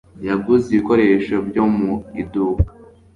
Yaguze 0.27 0.65
ibikoresho 0.69 1.35
byo 1.47 1.63
mu 1.75 1.91
iduka. 2.21 2.69